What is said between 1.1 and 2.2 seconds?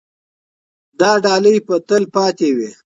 ډالۍ به تل